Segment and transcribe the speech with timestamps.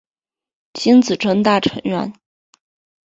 [0.73, 2.11] 金子真大成员。